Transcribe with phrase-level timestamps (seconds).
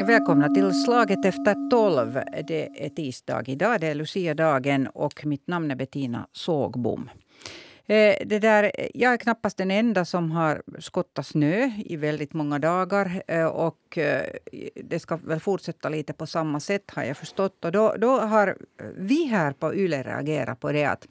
[0.00, 2.18] Välkomna till Slaget efter tolv.
[2.46, 7.10] Det är tisdag idag, det är Lucia-dagen och mitt namn är Bettina Sågbom.
[7.86, 12.58] Eh, det där, jag är knappast den enda som har skottat snö i väldigt många
[12.58, 13.22] dagar.
[13.26, 14.22] Eh, och eh,
[14.84, 17.64] det ska väl fortsätta lite på samma sätt har jag förstått.
[17.64, 18.56] Och då, då har
[18.96, 21.06] vi här på YLE reagerat på det att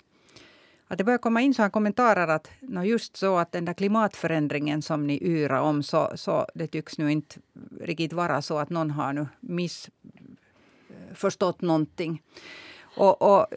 [0.92, 3.74] att det börjar komma in så här kommentarer att no just så att den där
[3.74, 7.40] klimatförändringen som ni yrar om så, så det tycks nu inte
[7.82, 12.22] riktigt vara så att någon har nu missförstått eh, någonting.
[12.98, 13.48] Och, och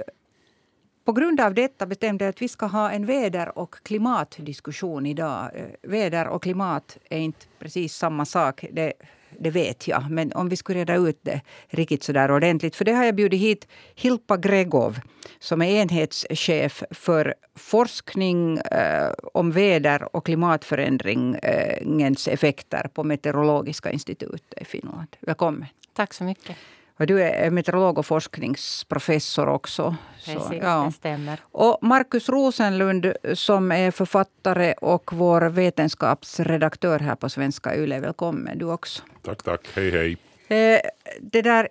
[1.04, 5.50] på grund av detta bestämde jag att vi ska ha en väder och klimatdiskussion idag.
[5.54, 8.64] Eh, väder och klimat är inte precis samma sak.
[8.72, 8.92] Det
[9.38, 10.10] det vet jag.
[10.10, 12.76] Men om vi skulle reda ut det riktigt så där ordentligt.
[12.76, 14.98] För det har jag bjudit hit Hilpa Gregov
[15.38, 24.64] som är enhetschef för forskning eh, om väder och klimatförändringens effekter på Meteorologiska institutet i
[24.64, 25.16] Finland.
[25.20, 25.66] Välkommen.
[25.92, 26.56] Tack så mycket.
[26.98, 29.96] Och du är meteorolog och forskningsprofessor också.
[30.24, 30.84] Precis, så, ja.
[30.86, 31.40] det stämmer.
[31.42, 38.00] Och Markus Rosenlund som är författare och vår vetenskapsredaktör här på Svenska Yle.
[38.00, 39.02] Välkommen du också.
[39.22, 39.68] Tack, tack.
[39.74, 40.16] Hej, hej.
[40.48, 40.80] Eh,
[41.20, 41.68] det där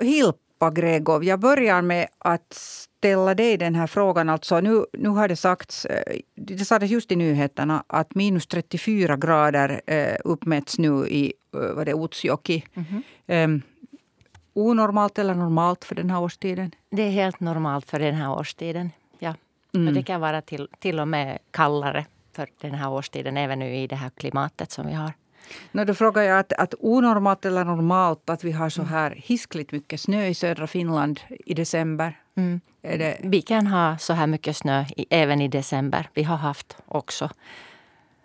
[0.00, 4.28] Hilpa Gregov, jag börjar med att ställa dig den här frågan.
[4.28, 9.16] Alltså, nu, nu har det sagts, eh, det sades just i nyheterna att minus 34
[9.16, 12.64] grader eh, uppmätts nu i vad det, Utsjoki.
[12.74, 13.62] Mm -hmm
[14.52, 16.74] onormalt eller normalt för den här årstiden?
[16.90, 18.90] Det är helt normalt för den här årstiden.
[19.18, 19.34] Ja.
[19.74, 19.88] Mm.
[19.88, 23.76] Och det kan vara till, till och med kallare för den här årstiden, även nu
[23.76, 25.12] i det här klimatet som vi har.
[25.72, 29.72] No, då frågar jag att, att onormalt eller normalt att vi har så här hiskligt
[29.72, 32.18] mycket snö i södra Finland i december?
[32.34, 32.60] Mm.
[32.80, 33.16] Det...
[33.22, 36.08] Vi kan ha så här mycket snö i, även i december.
[36.14, 37.30] Vi har haft också.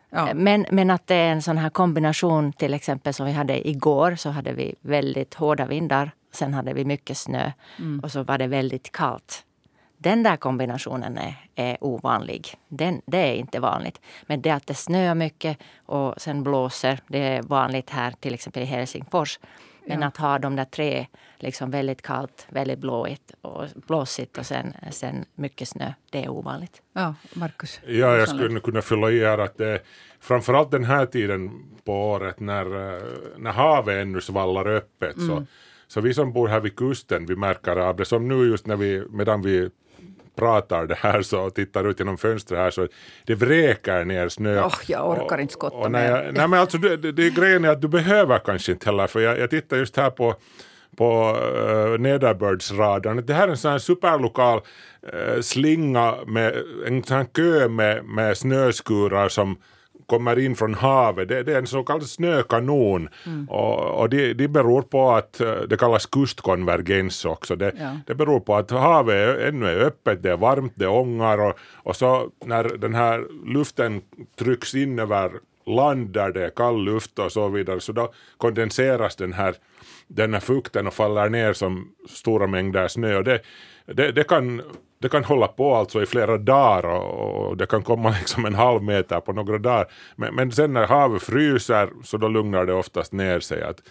[0.09, 0.33] Ja.
[0.33, 4.15] Men, men att det är en sån här kombination, till exempel som vi hade igår,
[4.15, 6.11] så hade vi väldigt hårda vindar.
[6.31, 7.99] Sen hade vi mycket snö mm.
[7.99, 9.43] och så var det väldigt kallt.
[9.97, 12.55] Den där kombinationen är, är ovanlig.
[12.67, 14.01] Den, det är inte vanligt.
[14.25, 18.63] Men det att det snöar mycket och sen blåser, det är vanligt här till exempel
[18.63, 19.39] i Helsingfors.
[19.85, 20.07] Men ja.
[20.07, 25.25] att ha de där tre, liksom väldigt kallt, väldigt blåigt och blåsigt och sen, sen
[25.35, 26.81] mycket snö, det är ovanligt.
[26.93, 27.79] Ja, Markus?
[27.87, 29.81] Ja, jag skulle kunna fylla i här att det
[30.19, 32.65] framförallt den här tiden på året när,
[33.39, 35.27] när havet ännu svallar öppet mm.
[35.27, 35.45] så,
[35.87, 38.75] så vi som bor här vid kusten, vi märker av det som nu just när
[38.75, 39.69] vi, medan vi
[40.35, 42.87] pratar det här så och tittar ut genom fönstret här så
[43.25, 44.63] det vräker ner snö.
[44.63, 46.31] Oh, jag orkar inte skotta mer.
[46.35, 49.19] Nej men alltså det, det, det grejen är att du behöver kanske inte heller för
[49.19, 50.35] jag, jag tittar just här på
[50.97, 53.25] på uh, nederbördsradarn.
[53.25, 54.61] Det här är en sån här superlokal
[55.13, 59.57] uh, slinga med en sån här kö med, med snöskurar som
[60.07, 63.09] kommer in från havet, det, det är en så kallad snökanon.
[63.25, 63.49] Mm.
[63.49, 67.55] Och, och det, det beror på att eh, det kallas kustkonvergens också.
[67.55, 67.97] Det, ja.
[68.07, 71.59] det beror på att havet är, ännu är öppet, det är varmt, det ångar och,
[71.73, 74.01] och så när den här luften
[74.39, 75.31] trycks in över
[75.65, 79.55] land där det är kall luft och så vidare så då kondenseras den här,
[80.07, 83.17] den här fukten och faller ner som stora mängder snö.
[83.17, 83.41] Och det,
[83.85, 84.61] det, det kan
[84.99, 88.55] det kan hålla på alltså i flera dagar och, och, det kan komma liksom en
[88.55, 89.87] halv meter på några dagar.
[90.15, 93.63] Men, men sen när havet fryser så då lugnar det oftast ner sig.
[93.63, 93.81] Att,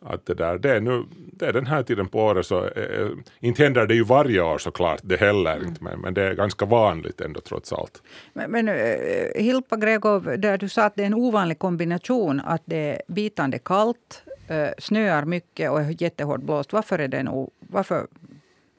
[0.00, 3.08] att det, där, det, är nu, det är den här tiden på året så eh,
[3.40, 5.68] inte händer det ju varje år såklart, det heller mm.
[5.68, 8.02] inte, men, men det är ganska vanligt ändå trots allt.
[8.32, 12.62] Men, men uh, Hilpa Gregov, där du sa att det är en ovanlig kombination att
[12.64, 16.72] det är bitande kallt, uh, snöar mycket och är jättehårt blåst.
[16.72, 18.06] Varför är, det varför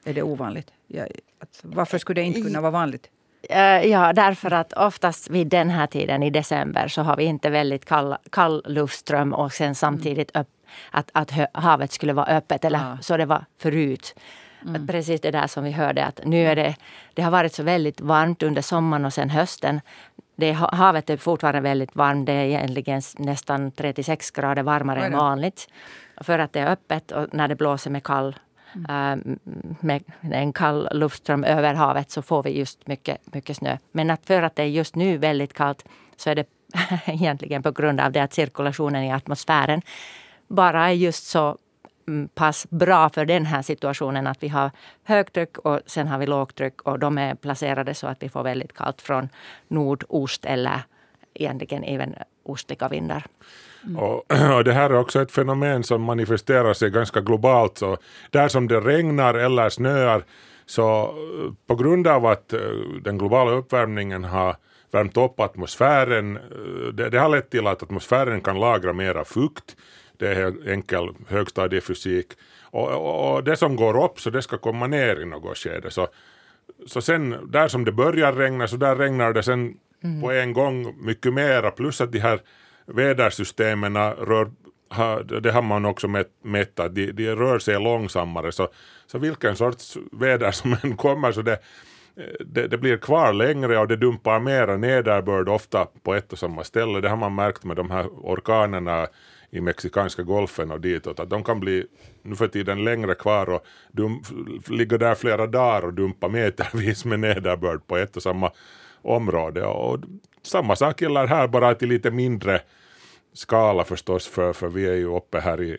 [0.04, 0.70] är det ovanligt?
[0.86, 1.06] Ja,
[1.38, 3.10] alltså, varför skulle det inte kunna vara vanligt?
[3.48, 7.50] Eh, ja, därför att oftast vid den här tiden i december så har vi inte
[7.50, 10.48] väldigt kall, kall luftström och sen samtidigt upp,
[10.90, 12.98] att, att havet skulle vara öppet, eller ja.
[13.00, 14.14] så det var förut.
[14.66, 14.86] Mm.
[14.86, 16.76] Precis det där som vi hörde att nu är det,
[17.14, 19.80] det har varit så väldigt varmt under sommaren och sen hösten.
[20.36, 25.68] Det, havet är fortfarande väldigt varmt, det är egentligen nästan 36 grader varmare än vanligt.
[26.20, 28.36] För att det är öppet och när det blåser med kall
[28.74, 28.86] Mm.
[28.88, 29.36] Äh,
[29.80, 33.78] med en kall luftström över havet så får vi just mycket, mycket snö.
[33.92, 35.84] Men att för att det är just nu väldigt kallt
[36.16, 36.46] så är det
[37.06, 39.82] egentligen på grund av det att cirkulationen i atmosfären
[40.48, 41.58] bara är just så
[42.08, 44.70] mm, pass bra för den här situationen att vi har
[45.04, 48.72] högtryck och sen har vi lågtryck och de är placerade så att vi får väldigt
[48.72, 49.28] kallt från
[49.68, 50.82] nordost eller
[51.34, 53.26] egentligen även ostliga vindar.
[53.84, 53.96] Mm.
[53.96, 54.24] Och,
[54.56, 57.78] och, det här är också ett fenomen som manifesterar sig ganska globalt.
[57.78, 57.96] Så
[58.30, 60.24] där som det regnar eller snöar
[60.66, 62.60] så eh, på grund av att eh,
[63.02, 64.56] den globala uppvärmningen har
[64.90, 69.76] värmt upp atmosfären, eh, det, det har lett till att atmosfären kan lagra mera fukt.
[70.16, 72.26] det är enkel högstadiefysik.
[72.62, 75.90] Och, och, och det som går upp, så det ska komma ner i något skede.
[75.90, 76.08] Så,
[76.86, 79.74] så sen, där som det börjar regna, så där regnar det sen
[80.04, 80.20] mm.
[80.20, 81.70] på en gång mycket mera.
[81.70, 82.40] Plus att de här
[82.94, 84.50] vädersystemen rör
[85.40, 86.08] det har man också
[86.42, 88.68] mätt att de, de rör sig långsammare så,
[89.06, 91.58] så vilken sorts väder som än kommer så det,
[92.40, 96.64] det, det, blir kvar längre och det dumpar mera nederbörd ofta på ett och samma
[96.64, 97.00] ställe.
[97.00, 99.06] Det har man märkt med de här orkanerna
[99.50, 101.86] i mexikanska golfen och ditåt, att de kan bli
[102.22, 104.22] nu för tiden längre kvar och dum,
[104.68, 108.50] ligga där flera dagar och dumpa metervis med nederbörd på ett och samma
[109.02, 109.64] område.
[109.64, 109.98] Och
[110.50, 112.60] samma sak gäller här, bara till lite mindre
[113.32, 115.78] skala förstås, för, för vi är ju uppe här i,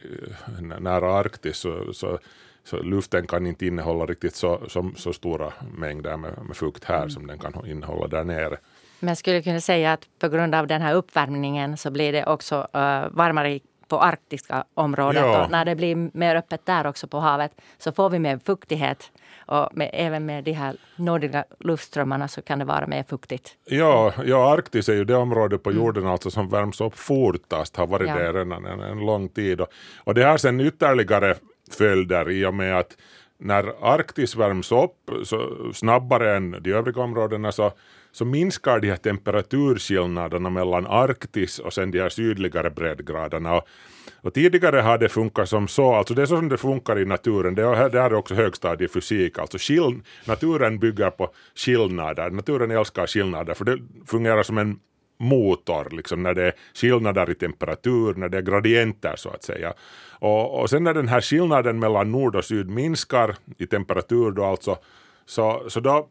[0.80, 2.20] nära Arktis, så, så,
[2.64, 6.98] så luften kan inte innehålla riktigt så, så, så stora mängder med, med fukt här
[6.98, 7.10] mm.
[7.10, 8.58] som den kan innehålla där nere.
[9.00, 12.56] Men skulle kunna säga att på grund av den här uppvärmningen så blir det också
[12.56, 15.22] uh, varmare på arktiska området.
[15.22, 15.44] Ja.
[15.44, 19.12] Och när det blir mer öppet där också på havet så får vi mer fuktighet.
[19.52, 23.58] Och med, även med de här nordliga luftströmmarna så kan det vara mer fuktigt.
[23.66, 25.84] Ja, ja Arktis är ju det område på mm.
[25.84, 26.12] jorden mm.
[26.12, 28.16] alltså som värms upp fortast, har varit ja.
[28.16, 29.62] det redan en, en lång tid.
[29.62, 29.68] Och,
[30.04, 31.36] och det har sen ytterligare
[31.72, 32.98] följder i och med att
[33.38, 37.72] när Arktis värms upp så snabbare än de övriga områdena så,
[38.12, 43.56] så minskar de här temperaturskillnaderna mellan Arktis och sen de här sydligare breddgraderna.
[43.56, 43.68] Och,
[44.22, 47.06] och tidigare har det funkat som så, alltså det är så som det funkar i
[47.06, 53.08] naturen, det är, det är också högstadiefysik, alltså skill, naturen bygger på skillnader, naturen älskar
[53.08, 54.80] skillnader för det fungerar som en
[55.20, 59.74] motor, liksom när det är skillnader i temperatur, när det är gradienter så att säga.
[60.20, 64.46] Och, och sen när den här skillnaden mellan nord och syd minskar i temperatur då
[64.46, 64.78] alltså,
[65.26, 66.08] så, så då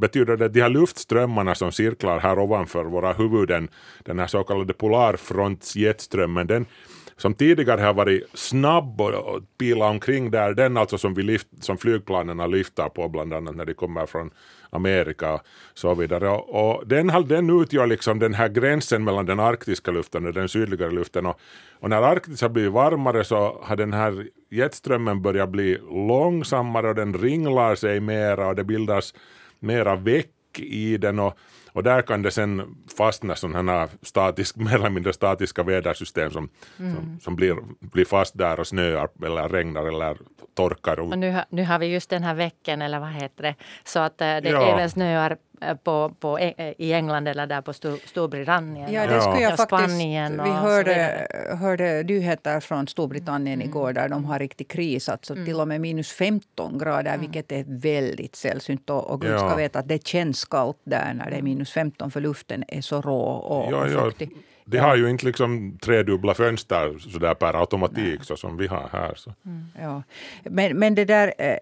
[0.00, 3.68] betyder det att de här luftströmmarna som cirklar här ovanför våra huvuden,
[4.04, 6.66] den här så kallade polarfrontsjetströmmen, den
[7.16, 11.78] som tidigare har varit snabb och pila omkring där, den alltså som, vi lyft, som
[11.78, 14.30] flygplanen lyfter på bland annat när de kommer från
[14.70, 15.40] Amerika och
[15.74, 16.28] så vidare.
[16.28, 20.48] Och, och den, den utgör liksom den här gränsen mellan den arktiska luften och den
[20.48, 21.26] sydligare luften.
[21.26, 21.40] Och,
[21.80, 26.94] och när Arktis har blivit varmare så har den här jetströmmen börjat bli långsammare och
[26.94, 29.14] den ringlar sig mera och det bildas
[29.58, 31.18] mera väck i den.
[31.18, 31.38] Och,
[31.76, 36.94] och där kan det sen fastna sådana statisk, mer eller mindre statiska vädersystem som, mm.
[36.94, 40.16] som, som, blir, blir fast där och snöar eller regnar eller
[40.54, 41.00] torkar.
[41.00, 44.20] Och nu, nu har vi just den här veckan eller vad heter det, så att
[44.20, 44.74] eh, det ja.
[44.74, 45.36] även snöar
[45.84, 47.72] på, på, eh, i England eller där på
[48.04, 48.92] Storbritannien.
[48.92, 49.68] Ja, det skulle jag faktiskt.
[49.68, 51.26] Spanien vi hörde,
[51.60, 53.68] hörde nyheter från Storbritannien mm.
[53.68, 55.08] igår där de har riktig kris.
[55.08, 55.46] Alltså mm.
[55.46, 57.20] till och med minus 15 grader, mm.
[57.20, 58.90] vilket är väldigt sällsynt.
[58.90, 59.38] Och, och Gud ja.
[59.38, 62.80] ska veta att det känns kallt där när det är minus 15 för luften är
[62.80, 64.30] så rå och, ja, och fuktig.
[64.32, 64.38] Ja.
[64.68, 68.88] De har ju inte liksom tredubbla fönster så där per automatik så som vi har
[68.92, 69.14] här.
[69.14, 69.34] Så.
[69.44, 69.64] Mm.
[69.80, 70.02] Ja.
[70.42, 71.56] Men, men det där, eh,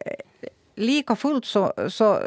[0.74, 2.18] lika fullt så, så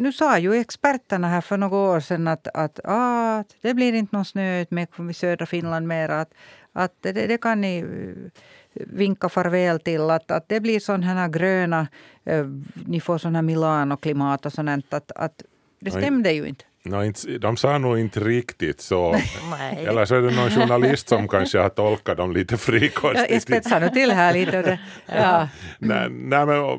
[0.00, 4.16] nu sa ju experterna här för några år sedan att, att, ah, det blir inte
[4.16, 6.08] någon snö med i södra Finland mer.
[6.08, 6.30] Att,
[6.72, 10.10] att det, det kan ni eh, vinka farväl till.
[10.10, 11.86] Att, att det blir sådana här gröna,
[12.24, 12.46] eh,
[12.86, 14.94] ni får sådana här Milano-klimat och sånt.
[14.94, 15.42] Att, att
[15.80, 16.64] det stämde ju inte.
[16.82, 19.14] No, de sa nog inte riktigt så.
[19.76, 23.30] Eller så är det någon journalist som kanske har tolkat dem lite frikostigt.
[23.30, 24.78] Jag spetsar nu till här lite.
[25.06, 25.48] ja.
[25.78, 26.78] nej, nej, men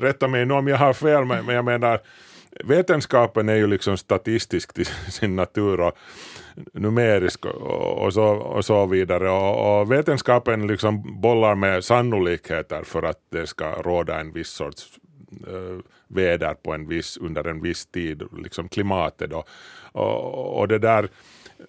[0.00, 2.00] rätta mig nu om jag har fel, men jag menar
[2.64, 5.92] vetenskapen är ju liksom statistisk till sin natur och
[6.72, 9.30] numerisk och, så, och så vidare.
[9.30, 14.98] Och, och, vetenskapen liksom bollar med sannolikheter för att det ska råda en viss sorts
[15.46, 19.30] äh, väder på en viss, under en viss tid, liksom klimatet.
[19.30, 19.44] Då.
[19.92, 21.08] Och, och det där,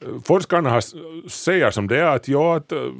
[0.01, 0.81] eh, forskarna
[1.27, 2.91] säger som det är att, ja, att eh,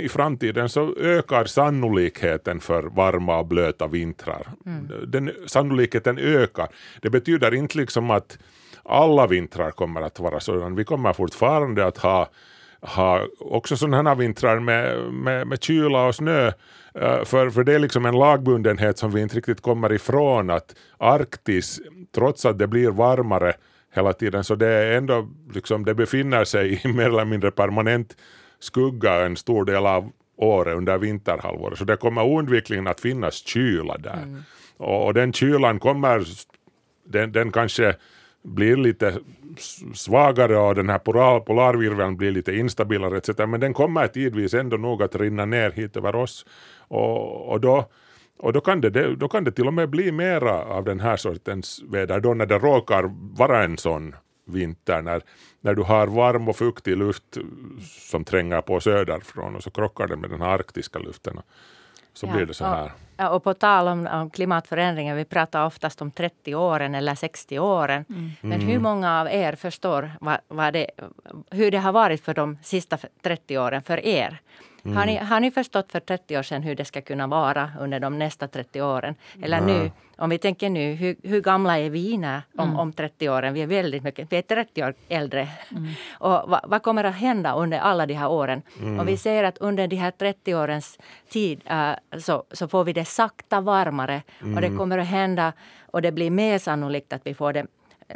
[0.00, 4.48] i framtiden så ökar sannolikheten för varma och blöta vintrar.
[4.66, 4.88] Mm.
[5.06, 6.68] Den, sannolikheten ökar.
[7.00, 8.38] Det betyder inte liksom att
[8.82, 10.76] alla vintrar kommer att vara sådana.
[10.76, 12.28] Vi kommer fortfarande att ha,
[12.80, 16.46] ha också sådana här vintrar med, med, med kyla och snö.
[16.46, 20.74] Uh, för, för det är liksom en lagbundenhet som vi inte riktigt kommer ifrån att
[20.98, 21.80] Arktis,
[22.14, 23.52] trots att det blir varmare
[23.94, 28.16] hela tiden, så det är ändå liksom, det befinner sig i mer eller mindre permanent
[28.62, 31.78] skugga en stor del av året under vinterhalvåret.
[31.78, 34.22] Så det kommer oundvikligen att finnas kyla där.
[34.22, 34.42] Mm.
[34.76, 36.24] Och, och, den kylan kommer,
[37.04, 37.94] den, den kanske
[38.42, 39.18] blir lite
[39.94, 43.28] svagare och den här polar, polarvirveln blir lite instabilare etc.
[43.38, 46.46] Men den kommer tidvis ändå nog att rinna ner hit över oss.
[46.88, 47.88] Och, och då
[48.38, 51.16] och då kan, det, då kan det till och med bli mera av den här
[51.16, 55.22] sortens väder då när det råkar vara en sån vinter när,
[55.60, 57.38] när du har varm och fuktig luft
[58.10, 61.40] som tränger på söderifrån och så krockar det med den här arktiska luften.
[62.12, 62.92] Så ja, blir det så här.
[63.16, 67.14] Och, ja, och på tal om, om, klimatförändringar, vi pratar oftast om 30 åren eller
[67.14, 68.04] 60 åren.
[68.08, 68.30] Mm.
[68.40, 68.82] Men hur mm.
[68.82, 70.90] många av er förstår vad, vad det,
[71.50, 74.40] hur det har varit för de sista 30 åren för er?
[74.84, 74.96] Mm.
[74.96, 78.00] Har, ni, har ni förstått för 30 år sedan hur det ska kunna vara under
[78.00, 79.14] de nästa 30 åren?
[79.42, 79.76] Eller mm.
[79.76, 82.78] nu, om vi tänker nu, hur, hur gamla är vi när, om, mm.
[82.78, 83.54] om 30 åren?
[83.54, 85.48] Vi är väldigt mycket, vi är 30 år äldre.
[85.70, 85.88] Mm.
[86.18, 88.62] Och vad, vad, kommer att hända under alla de här åren?
[88.80, 89.00] Mm.
[89.00, 92.92] Om vi ser att under de här 30 årens tid uh, så, så får vi
[92.92, 94.78] det sakta varmare och det mm.
[94.78, 95.52] kommer att hända
[95.90, 97.66] och det blir mer sannolikt att vi får det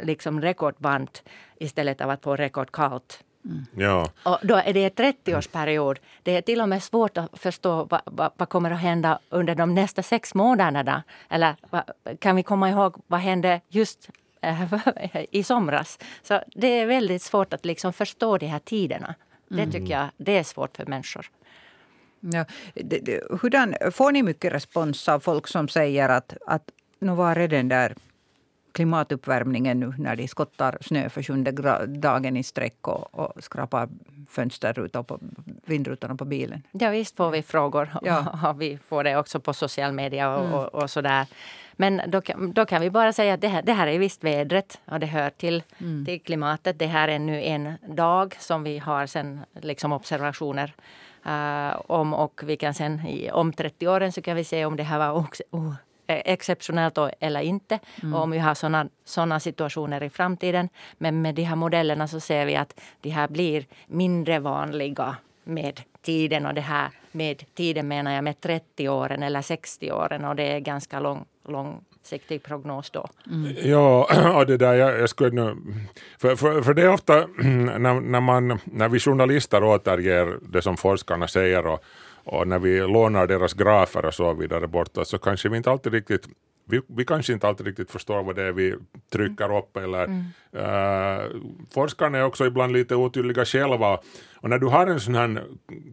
[0.01, 1.23] liksom rekordvarmt
[1.59, 3.23] istället av att få rekordkallt.
[3.45, 3.65] Mm.
[3.75, 4.09] Ja.
[4.23, 5.97] Och då är det en 30-årsperiod.
[6.23, 9.55] Det är till och med svårt att förstå vad, vad, vad, kommer att hända under
[9.55, 11.03] de nästa sex månaderna.
[11.29, 11.55] Eller
[12.19, 14.09] kan vi komma ihåg vad hände just
[14.41, 14.73] äh,
[15.31, 15.99] i somras?
[16.21, 19.15] Så det är väldigt svårt att liksom förstå de här tiderna.
[19.47, 19.71] Det mm.
[19.71, 21.29] tycker jag det är svårt för människor.
[22.19, 27.11] Ja, det, det, hurdan, får ni mycket respons av folk som säger att, att nu
[27.11, 27.95] var det den där
[28.77, 31.51] klimatuppvärmningen nu när de skottar snö för sjunde
[31.87, 33.89] dagen i sträck och, och skrapar
[34.29, 35.19] fönsterrutor på
[35.65, 36.63] vindrutorna på bilen.
[36.71, 37.89] Ja, visst får vi frågor.
[38.01, 38.55] Ja.
[38.59, 40.53] Vi får det också på social media och, mm.
[40.53, 41.25] och, och sådär.
[41.73, 42.21] Men då,
[42.53, 45.05] då, kan vi bara säga att det här, det här är visst vädret och det
[45.05, 46.05] hör till, mm.
[46.05, 46.79] till klimatet.
[46.79, 50.73] Det här är nu en dag som vi har sen liksom observationer
[51.87, 53.01] om och vi kan sen
[53.33, 55.73] om 30 åren så kan vi se om det här var uh,
[56.07, 57.79] exceptionellt eller inte.
[58.03, 58.13] Mm.
[58.13, 58.55] Och om vi har
[59.05, 60.69] såna situationer i framtiden.
[60.97, 65.81] Men med de här modellerna så ser vi att de här blir mindre vanliga med
[66.01, 66.45] tiden.
[66.45, 70.25] Och det här med tiden menar jag med 30 åren eller 60 åren.
[70.25, 71.25] Och det är ganska lång,
[72.11, 73.09] långsiktig prognos då.
[73.27, 73.55] Mm.
[73.63, 75.55] Ja, det där jag, jag skulle nu...
[76.19, 80.77] För, för, för det är ofta när, när, man, när vi journalister återger det som
[80.77, 81.83] forskarna säger och
[82.29, 85.93] och när vi lånar deras grafer och så vidare bortåt så kanske vi inte alltid
[85.93, 86.27] riktigt
[86.69, 88.75] vi, vi kanske inte alltid riktigt förstår vad det är vi
[89.11, 89.77] trycker upp.
[89.77, 90.23] Eller, mm.
[90.55, 91.41] uh,
[91.73, 93.99] forskarna är också ibland lite otydliga själva.
[94.35, 95.43] Och när du har en sån här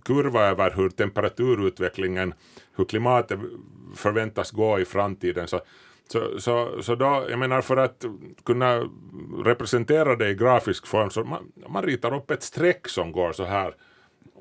[0.04, 2.34] kurva över hur temperaturutvecklingen,
[2.76, 3.38] hur klimatet
[3.94, 5.60] förväntas gå i framtiden, så,
[6.08, 8.04] så, så, så då, jag menar för att
[8.44, 8.90] kunna
[9.44, 13.44] representera det i grafisk form, så man, man ritar upp ett streck som går så
[13.44, 13.74] här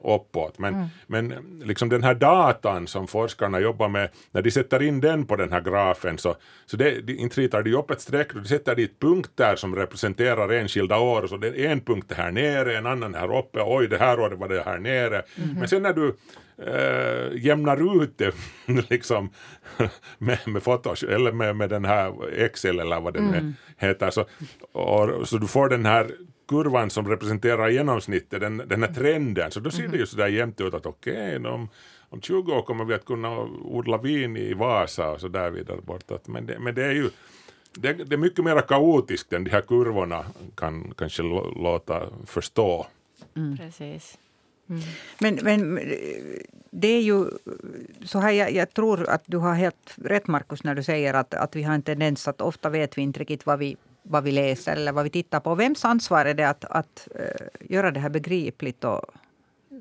[0.04, 0.60] uppåt.
[0.60, 0.88] Men, mm.
[1.08, 5.36] men liksom den här datan som forskarna jobbar med, när de sätter in den på
[5.36, 8.76] den här grafen så, så det, de, inte ritar de upp ett streck, de sätter
[8.76, 11.28] dit punkter som representerar enskilda år.
[11.28, 14.40] Så det är en punkt här nere, en annan här uppe, oj det här året
[14.40, 15.24] var det här nere.
[15.36, 15.56] Mm.
[15.60, 16.16] Men sen när du
[16.58, 18.36] äh, jämnar ut det
[18.90, 19.30] liksom,
[20.18, 23.54] med, med Photoshop eller med, med den här Excel eller vad den mm.
[23.78, 24.26] heter så,
[24.72, 26.12] och, så du får den här
[26.54, 30.62] kurvan som representerar genomsnittet, den, den här trenden, så då ser det ju sådär jämnt
[30.62, 31.70] ut att okej, okay, om,
[32.10, 35.82] om 20 år kommer vi att kunna odla vin i Vasa och så där vidare
[35.82, 36.28] bortåt.
[36.28, 37.10] Men det, men det är ju
[37.74, 41.24] det, det är mycket mer kaotiskt än de här kurvorna kan kanske
[41.56, 42.88] låta förstå.
[43.36, 43.58] Mm.
[43.58, 44.18] Precis.
[44.70, 44.82] Mm.
[45.20, 45.80] Men, men
[46.70, 47.26] det är ju
[48.06, 51.34] så här, jag, jag, tror att du har helt rätt Markus när du säger att,
[51.34, 54.32] att vi har en tendens att ofta vet vi inte riktigt vad vi vad vi
[54.32, 55.56] läser eller vad vi tittar på.
[55.56, 59.06] Vems ansvar är det att, att uh, göra det här begripligt och,
[59.72, 59.80] uh,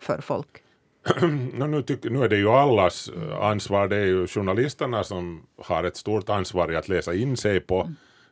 [0.00, 0.62] för folk?
[1.52, 3.88] no, nu, tyck, nu är det ju allas eh, ansvar.
[3.88, 7.88] Det är ju journalisterna som har ett stort ansvar i att läsa in sig på,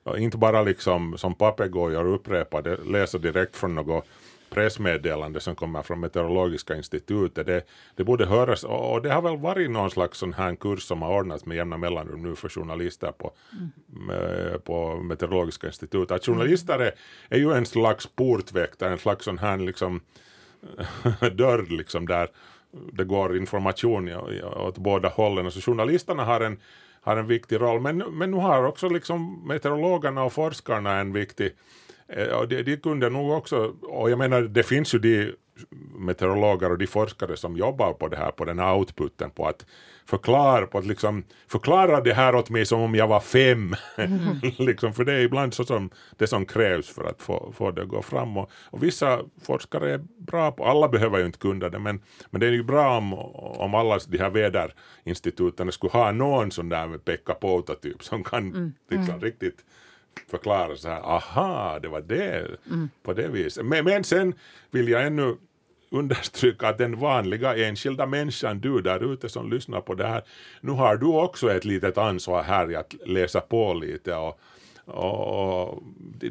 [0.06, 0.22] mm.
[0.22, 4.06] inte bara liksom som papegojor upprepa det, läsa direkt från något
[4.50, 7.46] pressmeddelande som kommer från Meteorologiska institutet.
[7.46, 7.62] Det,
[7.96, 11.20] det borde höras och det har väl varit någon slags sån här kurs som har
[11.20, 14.60] ordnats med jämna mellanrum nu för journalister på, mm.
[14.60, 16.10] på Meteorologiska institutet.
[16.10, 16.94] Att journalister är,
[17.28, 20.00] är ju en slags portväktare, en slags sån här liksom
[21.32, 22.28] dörr liksom där
[22.92, 24.14] det går information
[24.56, 25.44] åt båda hållen.
[25.44, 26.58] Alltså journalisterna har en,
[27.00, 31.52] har en viktig roll men, men nu har också liksom meteorologerna och forskarna en viktig
[32.16, 35.32] Ja, de, de kunde nog också, och jag menar det finns ju de
[35.98, 39.66] meteorologer och de forskare som jobbar på det här, på den här outputen, på att
[40.06, 43.76] förklara, på att liksom förklara det här åt mig som om jag var fem.
[43.96, 44.20] Mm.
[44.58, 47.82] liksom, för det är ibland så som det som krävs för att få, få det
[47.82, 48.36] att gå fram.
[48.36, 52.40] Och, och vissa forskare är bra på, alla behöver ju inte kunna det, men, men
[52.40, 56.98] det är ju bra om, om alla de här väderinstituten skulle ha någon sån där
[56.98, 58.72] Pekka Pouta typ som kan mm.
[58.90, 59.20] liksom mm.
[59.20, 59.64] riktigt
[60.28, 62.90] förklara så här, aha, det var det mm.
[63.02, 63.66] på det viset.
[63.66, 64.34] Men, men sen
[64.70, 65.36] vill jag ännu
[65.90, 70.22] understryka att den vanliga enskilda människan, du där ute som lyssnar på det här,
[70.60, 74.40] nu har du också ett litet ansvar här i att läsa på lite och,
[74.92, 75.82] Och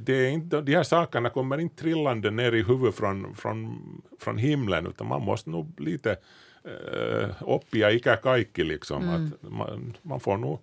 [0.05, 3.81] det är inte, de här sakerna kommer inte trillande ner i huvudet från, från,
[4.19, 6.17] från himlen utan man måste nog lite
[6.63, 9.03] äh, oppia ikä kaikki liksom.
[9.03, 9.15] Mm.
[9.15, 10.59] Att man, man får nog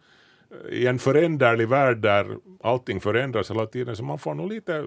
[0.70, 4.84] i en föränderlig värld där allting förändras hela tiden så man får nog lite,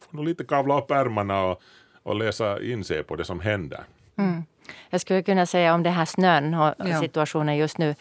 [0.00, 1.62] får nog lite kavla upp ärmarna och,
[2.02, 3.80] och läsa in sig på det som händer.
[4.16, 4.42] Mm.
[4.90, 7.00] Jag skulle kunna säga om det här snön och ja.
[7.00, 7.94] situationen just nu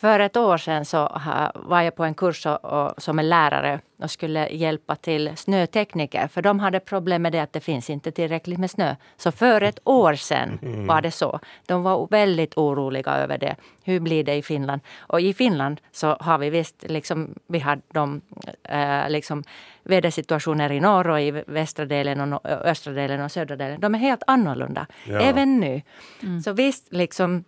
[0.00, 1.20] för ett år sedan så
[1.54, 6.28] var jag på en kurs och, som en lärare och skulle hjälpa till snötekniker.
[6.28, 8.96] För de hade problem med det att det finns inte tillräckligt med snö.
[9.16, 10.86] Så för ett år sedan mm.
[10.86, 11.40] var det så.
[11.66, 13.56] De var väldigt oroliga över det.
[13.84, 14.80] Hur blir det i Finland?
[14.98, 18.20] Och i Finland så har vi visst, liksom, vi har de
[18.62, 19.44] äh, liksom,
[19.82, 23.80] vädersituationer i norr och i västra delen och östra delen och södra delen.
[23.80, 24.86] De är helt annorlunda.
[25.06, 25.20] Ja.
[25.20, 25.82] Även nu.
[26.22, 26.40] Mm.
[26.40, 27.44] Så visst, liksom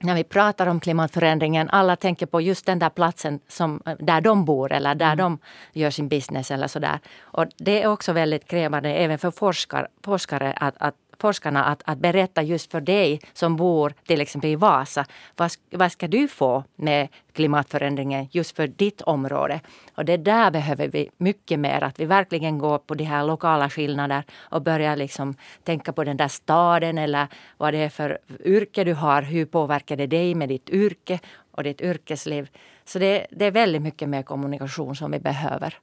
[0.00, 4.44] när vi pratar om klimatförändringen, alla tänker på just den där platsen som, där de
[4.44, 5.18] bor eller där mm.
[5.18, 5.38] de
[5.72, 7.00] gör sin business eller sådär.
[7.20, 11.98] Och det är också väldigt krävande även för forskar, forskare att, att forskarna att, att
[11.98, 15.06] berätta just för dig som bor till exempel i Vasa.
[15.36, 19.60] Vad, vad ska du få med klimatförändringen just för ditt område?
[19.94, 21.84] Och det där behöver vi mycket mer.
[21.84, 26.16] Att vi verkligen går på de här lokala skillnader och börjar liksom tänka på den
[26.16, 29.22] där staden eller vad det är för yrke du har.
[29.22, 31.18] Hur påverkar det dig med ditt yrke
[31.50, 32.48] och ditt yrkesliv?
[32.84, 35.78] Så det, det är väldigt mycket mer kommunikation som vi behöver.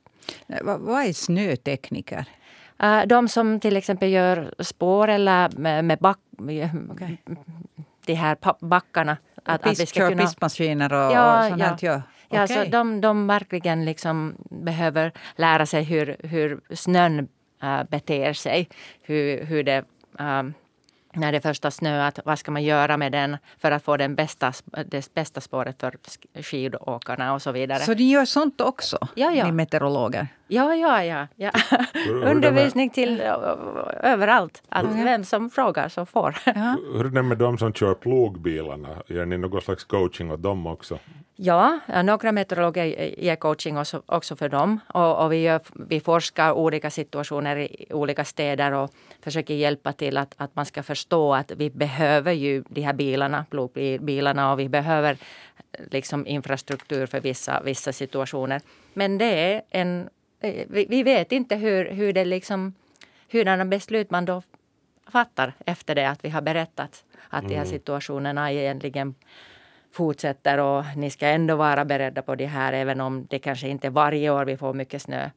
[0.64, 2.26] Vad är snötekniker?
[2.84, 6.20] Uh, de som till exempel gör spår eller med, med back,
[6.92, 7.18] okay.
[8.06, 9.18] de här backarna.
[9.46, 11.92] Att, Pist, att vi ska kör kunna, pistmaskiner och, ja, och sånt ja.
[11.94, 12.02] ja.
[12.30, 12.66] Ja, okay.
[12.66, 17.28] så de, de verkligen liksom behöver lära sig hur, hur snön
[17.64, 18.70] uh, beter sig.
[19.02, 19.84] Hur, hur det
[20.20, 20.54] um,
[21.16, 24.54] när det första snöat, vad ska man göra med den för att få den bästa,
[24.86, 25.96] det bästa spåret för
[26.44, 27.80] skidåkarna och så vidare.
[27.80, 29.46] Så ni gör sånt också, ja, ja.
[29.46, 30.28] ni meteorologer?
[30.48, 31.28] Ja, ja, ja.
[31.36, 31.52] ja.
[32.26, 33.22] Undervisning till
[34.04, 34.64] överallt.
[34.70, 36.36] Att vem som frågar så får.
[36.46, 36.76] Ja.
[36.94, 38.90] Hur är det med de som kör plogbilarna?
[39.08, 41.00] Gör ni någon slags coaching åt dem också?
[41.36, 42.86] Ja, några meteorologer
[43.20, 44.80] ger coaching också, också för dem.
[44.88, 48.92] Och, och vi, gör, vi forskar olika situationer i olika städer och
[49.22, 53.46] försöker hjälpa till att, att man ska förstå att vi behöver ju de här bilarna,
[53.50, 55.18] plogbilarna och vi behöver
[55.92, 58.62] liksom infrastruktur för vissa, vissa situationer.
[58.94, 60.10] Men det är en
[60.68, 62.74] vi, vi vet inte hur, hur det liksom,
[63.32, 64.42] hurdana beslut man då
[65.12, 67.50] fattar efter det att vi har berättat att mm.
[67.50, 67.72] de här mm.
[67.72, 69.16] situationerna egentligen
[69.94, 73.90] fortsätter och ni ska ändå vara beredda på det här även om det kanske inte
[73.90, 75.30] varje år vi får mycket snö.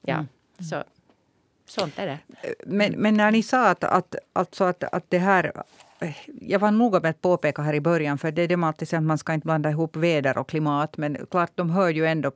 [0.00, 0.26] Ja, mm.
[0.58, 0.84] så
[1.66, 2.18] sånt är det.
[2.66, 5.52] Men, men när ni sa att, att, alltså att, att det här
[6.40, 8.88] jag var noga med att påpeka här i början, för det är det man alltid
[8.88, 12.06] säger att man ska inte blanda ihop väder och klimat, men klart de hör ju
[12.06, 12.32] ändå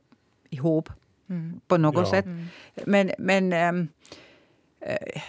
[0.49, 0.89] ihop
[1.29, 1.59] mm.
[1.67, 2.11] på något ja.
[2.11, 2.25] sätt.
[2.25, 2.45] Mm.
[2.85, 3.87] Men, men ähm,
[4.79, 5.21] äh,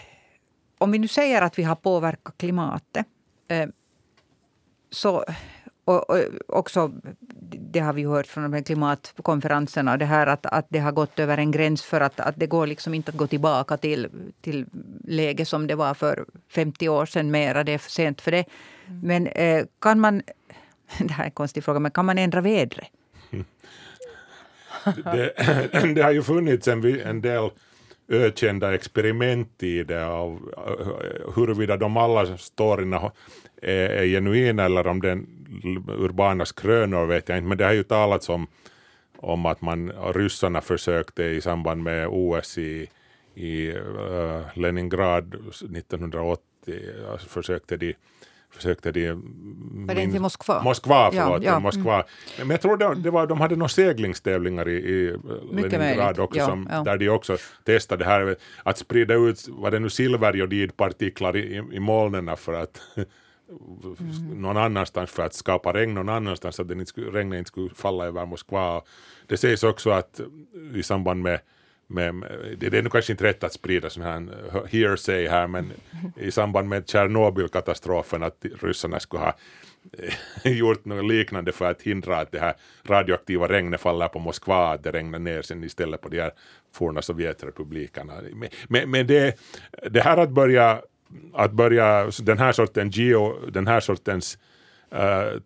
[0.79, 3.07] om vi nu säger att vi har påverkat klimatet
[3.49, 3.69] äh,
[4.91, 5.25] så
[5.89, 6.93] och, och, också,
[7.73, 11.19] det har vi hört från de här klimatkonferenserna, det här att, att det har gått
[11.19, 14.09] över en gräns för att, att det går liksom inte att gå tillbaka till,
[14.41, 14.67] till
[15.05, 17.65] läge som det var för 50 år sedan mera.
[17.65, 18.45] Det är för sent för det.
[18.87, 19.01] Mm.
[19.01, 20.23] Men eh, kan man,
[20.99, 22.89] det här är en konstig fråga, men kan man ändra vädret?
[25.05, 25.33] det,
[25.95, 27.51] det, har ju funnits en, en del
[28.09, 33.13] ökända experiment i det av eh, huruvida de alla storyna
[33.63, 35.21] är, eh, är genuina eller om det är
[35.89, 38.47] urbana skrönor vet jag inte, men det har ju talats om,
[39.17, 42.89] om att man, ryssarna försökte i samband med OS i,
[43.35, 46.41] i uh, Leningrad 1980,
[47.13, 47.95] alltså försökte de
[48.51, 49.13] försökte de...
[49.87, 50.63] Var det inte Moskva?
[50.63, 51.43] Moskva, förlåt.
[51.43, 51.61] Ja, ja.
[51.61, 51.95] Moskva.
[51.95, 52.05] Mm.
[52.39, 55.17] Men jag tror det, det var, de hade några seglingstävlingar i, i
[55.53, 59.79] Leningrad också, som, ja, där de också testade det här att sprida ut, vad det
[59.79, 64.43] nu, silverjodidpartiklar i, i, i molnen för att mm.
[64.43, 67.71] någon annanstans för att skapa regn någon annanstans så att inte skulle, regnet inte skulle
[67.75, 68.83] falla över Moskva.
[69.27, 70.21] Det sägs också att
[70.75, 71.41] i samband med
[71.89, 72.25] med,
[72.59, 74.29] det är nog kanske inte rätt att sprida sån här
[74.71, 75.73] hearsay här, men
[76.17, 79.35] i samband med Tjernobylkatastrofen att ryssarna skulle ha
[80.45, 82.55] gjort något liknande för att hindra att det här
[82.87, 86.33] radioaktiva regnet faller på Moskva, att det regnar ner sen istället på de här
[86.73, 88.13] forna Sovjetrepublikerna.
[88.33, 89.39] Men, men, men det,
[89.91, 90.83] det här att börja,
[91.35, 94.39] att börja den här sortens geo, den här sortens
[94.95, 95.41] uh,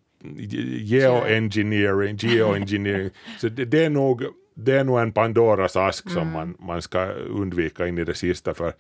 [0.79, 4.23] geoengineering, geoengineering, så det, det är nog
[4.55, 6.15] det är nog en Pandoras ask mm.
[6.15, 8.73] som man, man ska undvika in i det sista för,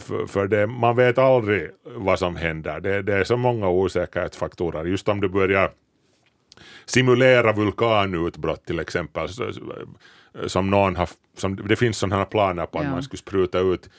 [0.00, 2.80] för, för det, man vet aldrig vad som händer.
[2.80, 4.84] Det, det är så många osäkerhetsfaktorer.
[4.84, 5.70] Just om du börjar
[6.84, 9.28] simulera vulkanutbrott till exempel.
[10.46, 12.90] Som någon har, som, det finns sådana planer på att ja.
[12.90, 13.90] man skulle spruta ut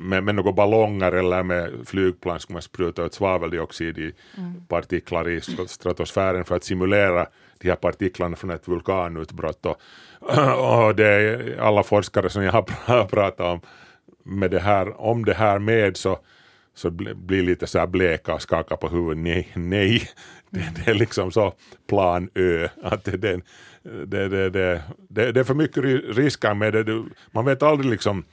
[0.00, 4.66] med, med några ballonger eller med flygplan skulle man spruta ut svaveldioxid i mm.
[4.68, 7.26] partiklar i stratosfären för att simulera
[7.60, 9.66] de här partiklarna från ett vulkanutbrott.
[9.66, 9.80] Och,
[10.86, 13.60] och det är alla forskare som jag har pratat om
[14.24, 16.18] med det här, om det här med så,
[16.74, 19.18] så blir lite så här bleka och skaka på huvudet.
[19.24, 20.08] Nej, nej,
[20.50, 21.52] det, det är liksom så
[21.88, 22.68] plan Ö.
[22.82, 23.40] Att det, det,
[23.82, 25.84] det, det, det, det, är för mycket
[26.16, 27.04] risker med det.
[27.30, 28.24] Man vet aldrig liksom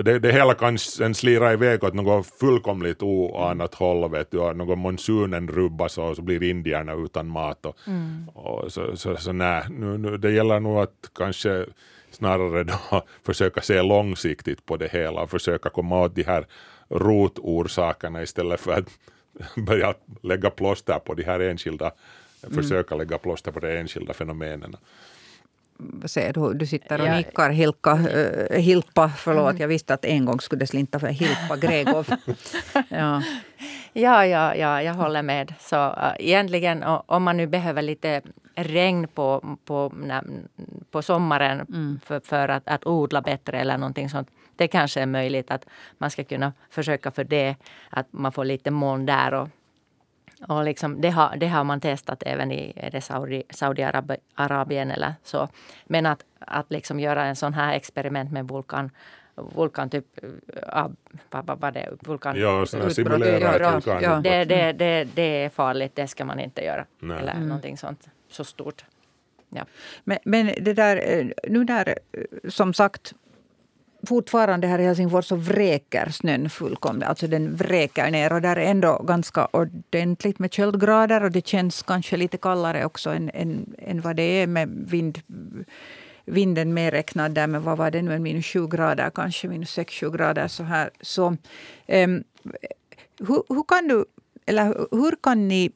[0.00, 4.78] det, det hela kan sen slira iväg åt något fullkomligt oanat håll, vet du, någon
[4.78, 7.66] monsunen rubbas och så blir indierna utan mat.
[7.66, 8.28] Och, mm.
[8.28, 11.66] och så, så, så nej, nu, nu, det gäller nog att kanske
[12.10, 16.46] snarare då försöka se långsiktigt på det hela och försöka komma åt de här
[16.88, 18.88] rotorsakerna istället för att
[19.66, 21.92] börja lägga plåster på de här enskilda,
[22.42, 22.62] mm.
[22.62, 24.76] försöka lägga plåster på de enskilda fenomenen
[26.04, 29.60] ser du, du sitter och nickar Hilka, äh, Hilpa, förlåt mm.
[29.60, 32.08] jag visste att en gång skulle det slinta för Hilpa Gregov.
[32.88, 33.22] ja.
[33.92, 35.54] ja, ja, ja, jag håller med.
[35.60, 38.22] Så uh, egentligen om man nu behöver lite
[38.54, 40.24] regn på, på, när,
[40.90, 42.00] på sommaren mm.
[42.04, 44.28] för, för att, att, odla bättre eller någonting sånt.
[44.56, 45.64] Det kanske är möjligt att
[45.98, 47.56] man ska kunna försöka för det,
[47.90, 49.48] att man får lite moln där och
[50.48, 55.48] och liksom, det, har, det har man testat även i det Saudi, Saudiarabien eller så.
[55.84, 58.90] Men att, att liksom göra en sån här experiment med vulkan
[59.34, 60.04] vulkan typ,
[60.72, 60.86] äh,
[61.30, 62.40] vad var det, vulkan...
[62.40, 64.02] Ja, simulera ett vulkan.
[64.02, 64.20] Ja.
[64.20, 66.86] Det, det, det, det är farligt, det ska man inte göra.
[66.98, 67.18] Nej.
[67.18, 67.48] Eller mm.
[67.48, 68.84] någonting sånt, så stort.
[69.48, 69.64] Ja.
[70.04, 73.14] Men, men det där, eh, nu när eh, som sagt
[74.06, 77.08] fortfarande här i Helsingfors så vräker snön fullkomligt.
[77.08, 81.82] Alltså den vräker ner och där är ändå ganska ordentligt med köldgrader och det känns
[81.82, 85.20] kanske lite kallare också än, än, än vad det är med vind,
[86.24, 87.46] vinden medräknad där.
[87.46, 90.90] Men vad var det nu, minus sju grader kanske, minus sex, sju grader så här.
[91.00, 91.36] Så,
[91.86, 92.24] ehm, um,
[93.18, 94.04] hur, hur kan du,
[94.46, 95.72] eller hur kan ni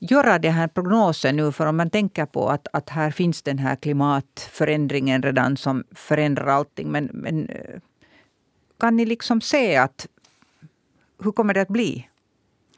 [0.00, 1.52] göra den här prognosen nu?
[1.52, 6.46] För om man tänker på att, att här finns den här klimatförändringen redan som förändrar
[6.46, 6.88] allting.
[6.88, 7.80] Men, men eh,
[8.78, 10.06] kan ni liksom se att
[11.22, 12.08] hur kommer det att bli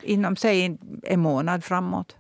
[0.03, 2.17] inom säg en månad framåt?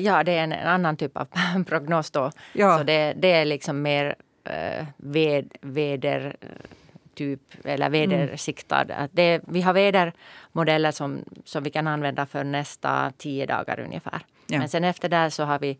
[0.00, 1.28] Ja, det är en, annan typ av
[1.66, 2.30] prognos då.
[2.52, 2.78] Ja.
[2.78, 6.36] Så det, det är liksom mer äh, ved, väder
[7.16, 8.82] typ, eller vädersiktad.
[8.82, 9.08] Mm.
[9.12, 14.20] Det, vi har vädermodeller som, som vi kan använda för nästa tio dagar ungefär.
[14.46, 14.58] Ja.
[14.58, 15.78] Men sen efter det så har vi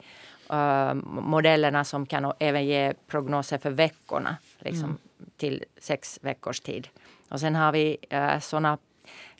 [0.53, 4.37] uh, modellerna som kan även ge prognoser för veckorna.
[4.59, 4.99] Liksom, mm.
[5.37, 6.89] till sex veckors tid.
[7.29, 8.79] Och sen har vi uh, såna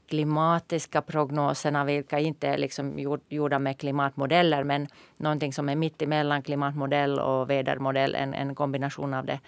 [0.09, 6.43] klimatiska prognoserna vilka inte är liksom gjorda med klimatmodeller men någonting som är mitt emellan
[6.43, 9.41] klimatmodell och vädermodell, en, en kombination av det.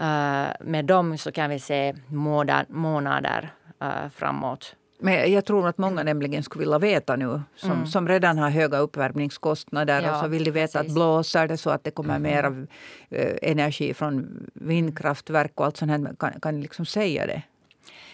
[0.00, 4.74] Uh, med dem så kan vi se månad, månader uh, framåt.
[5.02, 7.86] Men jag tror att många nämligen skulle vilja veta nu, som, mm.
[7.86, 10.90] som redan har höga uppvärmningskostnader ja, och så vill de veta precis.
[10.90, 12.22] att blåser det så att det kommer mm.
[12.22, 16.14] mer av, uh, energi från vindkraftverk och allt sånt här.
[16.18, 17.42] Kan, kan liksom säga det?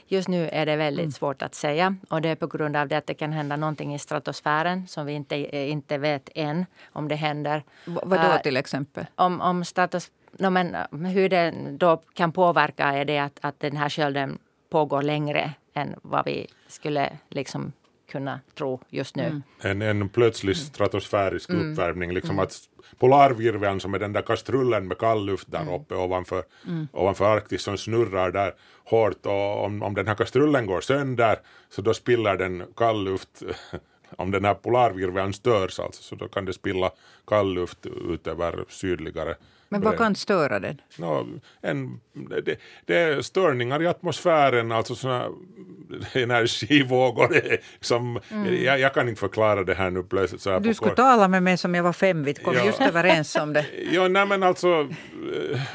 [0.09, 1.12] Just nu är det väldigt mm.
[1.12, 3.95] svårt att säga och det är på grund av det att det kan hända någonting
[3.95, 7.62] i stratosfären som vi inte, inte vet än om det händer.
[7.85, 9.07] V vad då till exempel?
[9.14, 13.61] Om, om stratos No, men eh, hur det då kan påverka är det att, att
[13.61, 14.38] den här skölden
[14.71, 17.73] pågår längre än vad vi skulle liksom
[18.07, 19.23] kunna tro just nu.
[19.23, 19.42] Mm.
[19.61, 21.73] En, en plötslig stratosfärisk mm.
[21.73, 22.42] uppvärmning, liksom mm.
[22.42, 22.59] att
[22.99, 25.75] polarvirveln som är den där kastrullen med kall luft där mm.
[25.75, 26.88] uppe ovanför, mm.
[26.92, 31.38] ovanför Arktis som snurrar där hårt och om, om den här kastrullen går sönder
[31.69, 33.42] så då spiller den kall luft
[34.16, 36.90] om den här polarvirveln störs alltså så då kan det spilla
[37.27, 39.35] kall luft ut över sydligare
[39.68, 40.81] men vad kan störa den?
[40.96, 45.29] No, en, det, det, är störningar i atmosfären, alltså såna
[46.12, 47.40] energivågor.
[47.81, 48.64] Som, mm.
[48.64, 50.40] jag, jag, kan inte förklara det här nu plötsligt.
[50.40, 52.64] Så här du skulle tala med mig som jag var fem, vi kom ja.
[52.64, 53.66] just överens om det.
[53.92, 54.88] ja, nej men alltså,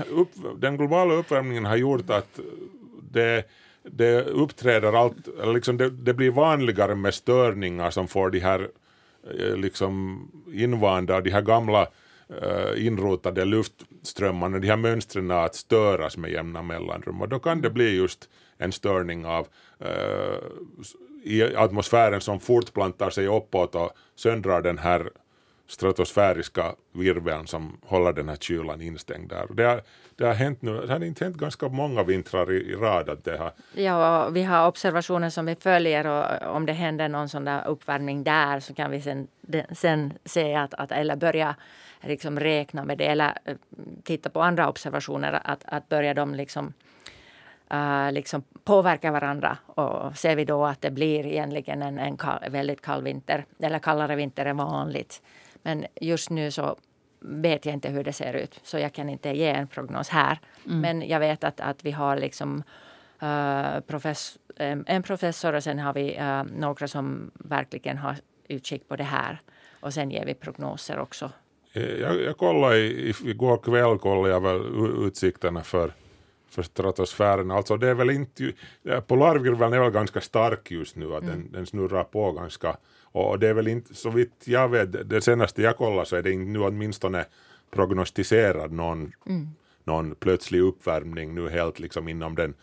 [0.09, 2.39] upp, den globala uppvärmningen har gjort att
[3.11, 3.49] det
[3.83, 5.15] det uppträder allt,
[5.53, 8.69] liksom det, det, blir vanligare med störningar som får de här
[9.39, 11.87] eh, liksom invanda, de här gamla
[12.31, 17.69] uh, inrotade luftströmmarna, de här mönstren att störas med jämna mellanrum och då kan det
[17.69, 19.47] bli just en störning av
[19.81, 20.37] uh,
[21.23, 25.09] i atmosfären som fortplantar sig uppåt och söndrar den här
[25.71, 29.45] stratosfäriska virveln som håller den här kylan instängd där.
[29.53, 29.81] Det har,
[30.15, 33.23] det har hänt nu, det har inte hänt ganska många vintrar i, i rad att
[33.23, 33.51] det har...
[33.73, 37.67] Ja, och vi har observationer som vi följer och om det händer någon sån där
[37.67, 39.27] uppvärmning där så kan vi sen,
[39.71, 41.55] sen se att, att eller börja
[42.03, 43.55] liksom räkna med det eller eh,
[44.03, 46.73] titta på andra observationer att, att börja de liksom
[47.73, 52.49] Uh, liksom påverka varandra och ser vi då att det blir egentligen en, en kall,
[52.49, 55.21] väldigt kall vinter eller kallare vinter än vanligt
[55.63, 56.77] men just nu så
[57.19, 60.39] vet jag inte hur det ser ut så jag kan inte ge en prognos här.
[60.65, 60.81] Mm.
[60.81, 62.63] Men jag vet att, att vi har liksom
[63.23, 64.37] uh, profess,
[64.85, 68.15] en professor och sen har vi uh, några som verkligen har
[68.47, 69.41] utkik på det här.
[69.79, 71.31] Och sen ger vi prognoser också.
[71.73, 74.61] Jag, jag kollade i, igår kväll kollade jag väl
[75.07, 75.93] utsikterna för,
[76.49, 77.51] för stratosfären.
[77.51, 78.53] Alltså det är väl inte,
[79.07, 81.35] polarvirveln är väl ganska stark just nu, att mm.
[81.35, 82.77] den, den snurrar på ganska
[83.13, 86.21] och det är väl inte, så vitt jag vet, det senaste jag kollade så är
[86.21, 87.25] det inte nu åtminstone
[87.71, 89.47] prognostiserad någon, mm.
[89.83, 92.53] någon plötslig uppvärmning nu helt liksom inom den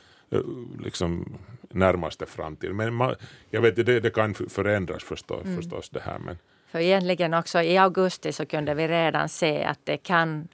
[0.80, 1.38] liksom
[1.70, 2.76] närmaste framtiden.
[2.76, 3.14] Men man,
[3.50, 5.56] jag vet, det, det kan förändras förstås, mm.
[5.56, 6.18] förstås det här.
[6.18, 6.36] Men.
[6.70, 10.48] För egentligen också i augusti så kunde vi redan se att det kan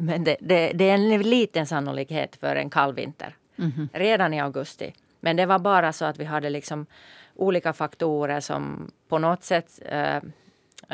[0.00, 3.36] men det, det, det är en liten sannolikhet för en kall vinter.
[3.58, 3.88] Mm.
[3.92, 4.94] Redan i augusti.
[5.20, 6.86] Men det var bara så att vi hade liksom
[7.34, 10.16] olika faktorer som på något sätt uh,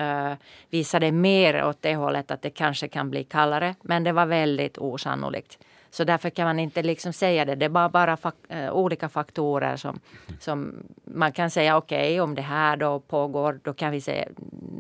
[0.05, 0.35] uh,
[0.71, 3.75] visade mer åt det hållet att det kanske kan bli kallare.
[3.83, 5.59] Men det var väldigt osannolikt.
[5.91, 7.55] Så därför kan man inte liksom säga det.
[7.55, 10.01] Det är bara, bara fak uh, olika faktorer som,
[10.41, 14.29] som man kan säga okej okay, om det här då pågår då kan vi säga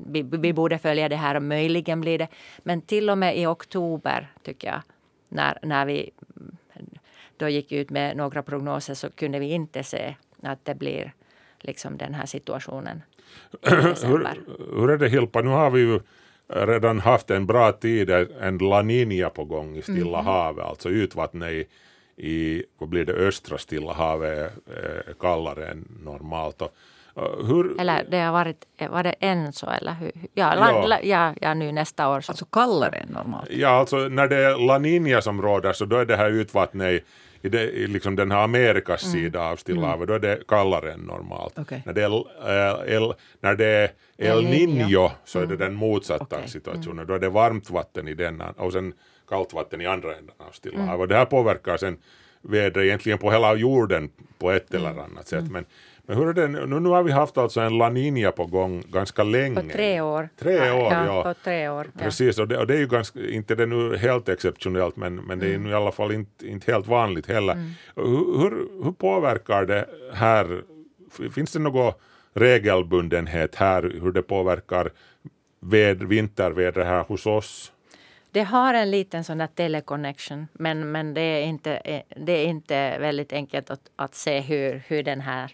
[0.06, 2.28] vi, vi borde följa det här och möjligen blir det.
[2.58, 4.80] Men till och med i oktober tycker jag
[5.28, 6.10] när, när vi
[7.36, 11.12] då gick ut med några prognoser så kunde vi inte se att det blir
[11.60, 13.02] liksom den här situationen.
[13.62, 14.26] hur,
[14.80, 16.00] hur är det Hilpa, nu har vi ju
[16.48, 20.26] redan haft en bra tid, en La Nina på gång i Stilla mm.
[20.26, 21.66] havet, alltså utvattnet i,
[22.16, 26.62] i vad blir det, östra Stilla havet är kallare än normalt.
[26.62, 26.70] Och,
[27.46, 30.12] hur, eller det har varit, var det än så eller hur?
[30.34, 32.20] Ja, la, la, ja, ja, nu nästa år.
[32.20, 32.32] Så.
[32.32, 33.50] Alltså kallare än normalt?
[33.50, 37.04] Ja, alltså när det är La Nina som råder så då är det här utvattnet
[37.42, 39.12] i det, i liksom den här Amerikas mm.
[39.12, 39.90] sida av Stilla mm.
[39.90, 41.58] havet, då är det kallare än normalt.
[41.58, 41.80] Okay.
[41.86, 45.58] När, det är, äh, el, när det är El Niño så är det mm.
[45.58, 46.48] den motsatta okay.
[46.48, 47.06] situationen, mm.
[47.06, 48.92] då är det varmt vatten i denna och sen
[49.28, 51.08] kallt vatten i andra änden av Stilla havet.
[51.08, 51.96] Det här påverkar sen
[52.42, 55.50] vädret egentligen på hela jorden på ett eller annat sätt.
[55.50, 55.64] Men
[56.06, 58.82] men hur är det, nu, nu har vi haft alltså en La Nina på gång
[58.88, 59.62] ganska länge.
[59.62, 60.28] På tre år.
[60.38, 61.06] Tre år, ja.
[61.06, 61.22] ja.
[61.22, 62.00] På tre år, ja.
[62.04, 65.38] Precis, och det, och det, är ju ganska, inte det nu helt exceptionellt, men, men
[65.38, 65.62] det är mm.
[65.62, 67.52] nu i alla fall inte, inte helt vanligt heller.
[67.52, 67.70] Mm.
[67.96, 70.62] Hur, hur, hur påverkar det här,
[71.34, 71.92] finns det någon
[72.34, 74.90] regelbundenhet här, hur det påverkar
[75.60, 77.72] ved, vinterväder här hos oss?
[78.30, 82.98] Det har en liten sån där teleconnection men, men det, är inte, det är inte
[82.98, 85.52] väldigt enkelt att, att se hur, hur den här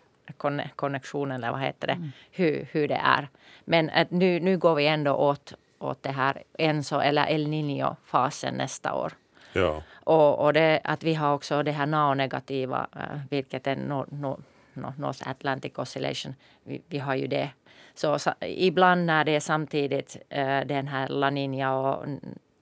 [0.77, 2.12] konnektionen eller vad heter det, mm.
[2.31, 3.29] hur, hur det är.
[3.64, 8.53] Men att nu, nu går vi ändå åt, åt det här Enso eller El Niño-fasen
[8.53, 9.12] nästa år.
[9.53, 9.83] Ja.
[9.95, 14.40] Och, och det, att vi har också det här NAO-negativa, uh, vilket är no, no,
[14.73, 16.35] no, North Atlantic Oscillation.
[16.64, 17.51] Vi, vi har ju det.
[17.95, 22.07] Så, så, ibland när det är samtidigt uh, den här La Niña och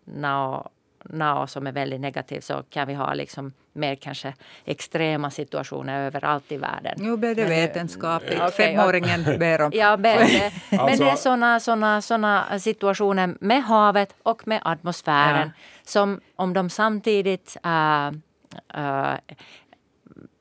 [0.04, 0.70] NAO
[1.04, 6.52] NAO som är väldigt negativ så kan vi ha liksom mer kanske extrema situationer överallt
[6.52, 6.94] i världen.
[6.96, 8.36] Nu blir det vetenskapligt.
[8.36, 9.70] Okay, Femåringen ber om...
[9.74, 11.04] Ja, men, det, men alltså...
[11.04, 15.62] det är såna, såna, såna situationer med havet och med atmosfären ja.
[15.84, 18.06] som om de samtidigt äh,
[18.74, 19.18] äh,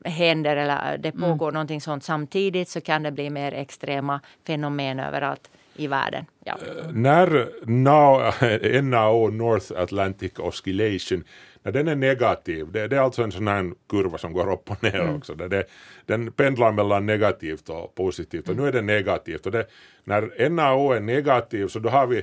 [0.05, 1.21] händer eller det mm.
[1.21, 1.53] pågår mm.
[1.53, 6.25] någonting sånt samtidigt så kan det bli mer extrema fenomen överallt i världen.
[6.45, 6.53] Ja.
[6.53, 8.31] Uh, när NAO,
[8.81, 11.23] NAO, North Atlantic Oscillation,
[11.63, 14.71] när den är negativ, det, det, är alltså en sån här kurva som går upp
[14.71, 15.15] och ner mm.
[15.15, 15.63] också, det, det,
[16.05, 18.63] den pendlar mellan negativt och positivt och mm.
[18.63, 19.45] nu är det negativt.
[19.45, 19.67] Och det,
[20.03, 22.17] när NAO är negativ så då har vi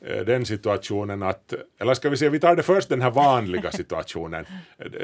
[0.00, 3.70] eh, den situationen att, eller ska vi se, vi tar det först den här vanliga
[3.72, 4.44] situationen.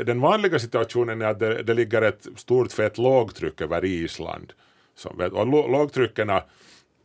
[0.07, 4.53] Den vanliga situationen är att det, det ligger ett stort fett lågtryck över Island.
[4.95, 6.43] Som, och lågtryckerna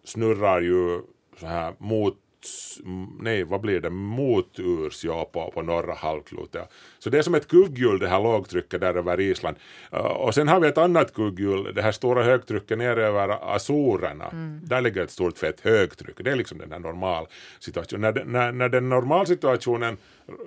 [0.03, 1.01] snurrar ju
[1.39, 2.17] så här mot
[3.19, 6.69] nej, vad blir det, moturs ja, på, på norra halvklotet.
[6.99, 9.57] Så det är som ett kugghjul det här lågtrycket där över Island.
[9.93, 14.29] Uh, och sen har vi ett annat kugghjul, det här stora högtrycket ner över Azorerna.
[14.29, 14.59] Mm.
[14.63, 16.15] Där ligger ett stort fett högtryck.
[16.17, 17.27] Det är liksom den här normal
[17.59, 18.13] situationen.
[18.13, 19.97] När, när, när den normalsituationen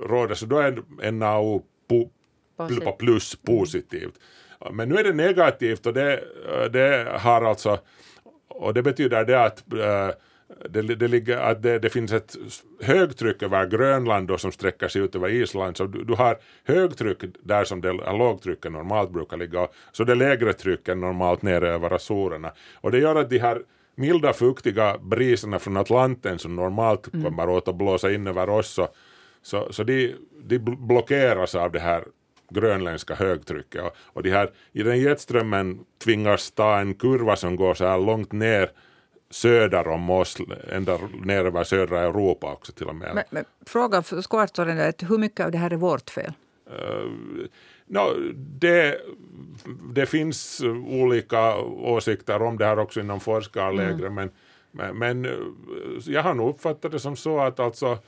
[0.03, 2.11] råder så då är NAO po,
[2.57, 4.15] på plus positivt.
[4.73, 6.25] Men nu är det negativt och det,
[6.73, 7.79] det har alltså
[8.55, 10.11] och det betyder det att äh,
[10.69, 12.37] det, det, ligger, att det, det, finns ett
[12.81, 15.77] högtryck över Grönland då, som sträcker sig ut över Island.
[15.77, 19.69] Så du, du har högtryck där som det lågtrycket normalt brukar ligga.
[19.93, 22.53] Så det lägre trycket normalt nere över Azorerna.
[22.75, 23.63] Och det gör att de här
[23.95, 27.25] milda fuktiga briserna från Atlanten som normalt mm.
[27.25, 28.89] kommer åt att blåsa in över oss så,
[29.43, 32.05] så, så de, de blockeras av det här
[32.51, 33.83] grönländska högtrycket.
[33.83, 37.99] Och, och de här, i den jetströmmen tvingas ta en kurva som går så här
[37.99, 38.71] långt ner
[39.35, 40.37] söder om oss,
[40.69, 43.15] ända ner över södra Europa också till och med.
[43.15, 44.67] Men, men fråga kvarstår
[45.09, 46.33] hur mycket av det här är vårt fel?
[46.71, 47.11] Uh,
[47.87, 48.99] no, det,
[49.95, 54.15] det finns olika åsikter om det här också inom forskarlägret mm.
[54.15, 54.31] men,
[54.71, 55.31] men, men, eh,
[56.07, 57.99] jag har nog uppfattat det som så att alltså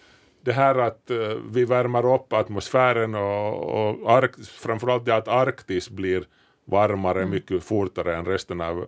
[0.41, 5.91] det här att uh, vi värmer upp atmosfären och, och Ark, framförallt det att Arktis
[5.91, 6.25] blir
[6.65, 7.31] varmare mm.
[7.31, 8.87] mycket fortare än resten av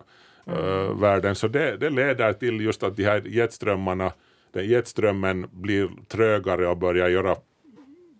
[0.48, 1.00] mm.
[1.00, 1.34] världen.
[1.34, 4.12] Så det, det leder till just att de här jetströmmarna,
[4.52, 7.36] den jetströmmen blir trögare och börjar göra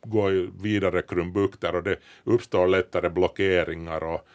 [0.03, 0.29] gå
[0.63, 4.29] vidare krumbukter och det uppstår lättare blockeringar och,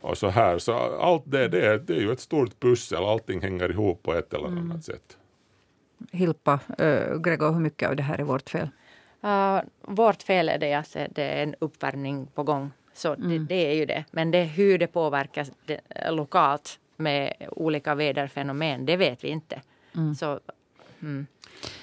[0.00, 0.58] och så här.
[0.58, 4.34] Så allt det, det, det är ju ett stort pussel, allting hänger ihop på ett
[4.34, 4.82] eller annat mm.
[4.82, 5.18] sätt.
[6.12, 8.68] Hilpa, äh, Gregor, hur mycket av det här är vårt fel?
[9.24, 12.70] Uh, vårt fel är det att det är en uppvärmning på gång.
[12.92, 13.30] Så mm.
[13.30, 14.04] det, det, är ju det.
[14.10, 19.62] Men det hur det påverkas det, lokalt med olika väderfenomen, det vet vi inte.
[19.94, 20.14] Mm.
[20.14, 20.40] Så,
[21.02, 21.26] mm.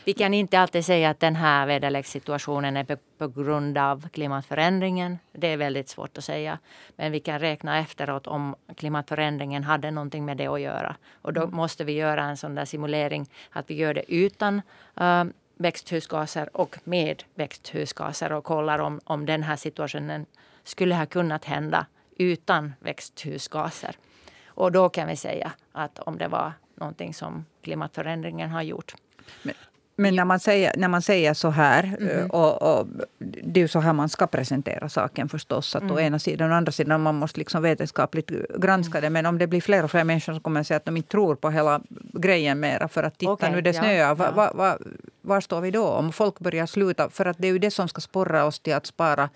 [0.04, 5.20] Vi kan inte alltid säga att den här väderlekssituationen är på, på, grund av klimatförändringen.
[5.32, 6.60] Det är väldigt svårt att säga.
[6.96, 10.96] Men vi kan räkna efteråt om klimatförändringen hade någonting med det att göra.
[11.22, 11.56] Och då mm.
[11.56, 14.62] måste vi göra en sån där simulering att vi gör det utan
[15.02, 15.24] uh,
[15.58, 20.26] växthusgaser och med växthusgaser och kollar om, om den här situationen
[20.64, 21.86] skulle ha kunnat hända
[22.18, 23.96] utan växthusgaser.
[24.56, 28.96] Och då kan vi säga att om det var någonting som klimatförändringen har gjort.
[29.44, 29.54] Men,
[29.96, 32.32] men när, man säger, när man säger så här, mm.
[32.32, 32.88] och, och,
[33.20, 35.76] det är ju så här man ska presentera saken förstås.
[35.76, 35.96] Att mm.
[35.96, 39.10] Å ena sidan och andra sidan man måste liksom vetenskapligt granska det.
[39.10, 41.10] Men om det blir fler och fler människor som kommer att säga att de inte
[41.10, 41.82] tror på hela
[42.14, 42.88] grejen mera.
[42.88, 43.94] För att titta okay, nu det snöar.
[43.94, 44.78] Ja, va, va, va,
[45.22, 45.88] var står vi då?
[45.88, 47.10] Om folk börjar sluta.
[47.10, 49.30] För att det är ju det som ska sporra oss till att spara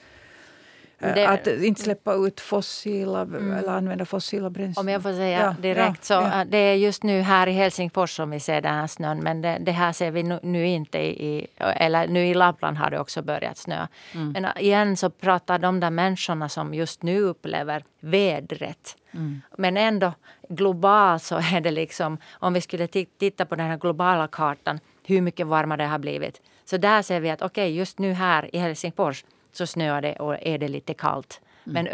[0.99, 3.53] det, att inte släppa ut fossila mm.
[3.53, 4.85] eller använda fossila bränslen.
[4.85, 6.45] Om jag får säga ja, direkt så ja.
[6.47, 9.57] det är just nu här i Helsingfors som vi ser den här snön men det,
[9.61, 13.21] det här ser vi nu, nu, inte i, eller nu i Lappland har det också
[13.21, 13.87] börjat snö.
[14.11, 14.31] Mm.
[14.31, 18.95] Men igen så pratar de där människorna som just nu upplever vädret.
[19.11, 19.41] Mm.
[19.57, 20.13] Men ändå
[20.49, 25.21] globalt så är det liksom om vi skulle titta på den här globala kartan hur
[25.21, 26.41] mycket varmare det har blivit.
[26.65, 30.15] Så där ser vi att okej okay, just nu här i Helsingfors så snöar det
[30.15, 31.41] och är det lite kallt.
[31.67, 31.87] Mm.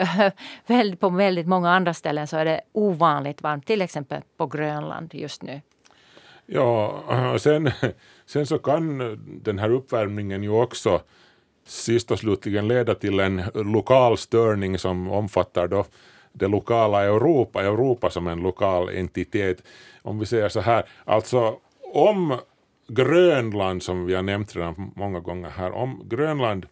[0.67, 5.13] Men på väldigt många andra ställen så är det ovanligt varmt, till exempel på Grönland
[5.13, 5.61] just nu.
[6.45, 7.71] Ja, sen,
[8.25, 8.97] sen så kan
[9.43, 11.01] den här uppvärmningen ju också
[11.65, 15.85] sist och slutligen leda till en lokal störning som omfattar då
[16.33, 19.63] det lokala Europa, Europa som en lokal entitet.
[20.01, 21.55] Om vi säger så här, alltså
[21.93, 22.37] om
[22.87, 26.65] Grönland, som vi har nämnt redan många gånger här, om Grönland